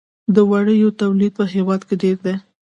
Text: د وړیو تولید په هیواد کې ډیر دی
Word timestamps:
د 0.35 0.37
وړیو 0.49 0.89
تولید 1.01 1.31
په 1.39 1.43
هیواد 1.53 1.81
کې 1.87 1.95
ډیر 2.03 2.17
دی 2.25 2.35